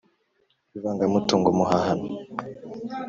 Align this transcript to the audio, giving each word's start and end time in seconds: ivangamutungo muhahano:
ivangamutungo 0.77 1.49
muhahano: 1.57 2.07